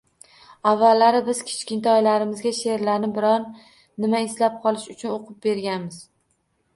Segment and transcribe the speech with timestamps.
[0.69, 3.45] Avvallari biz kichkintoyimizga sheʼrlarni biron
[4.07, 6.01] nima eslab qolishi uchun o‘qib berganmiz.